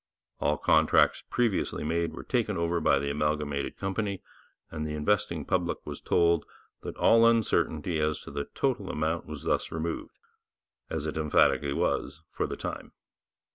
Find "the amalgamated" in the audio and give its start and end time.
2.97-3.77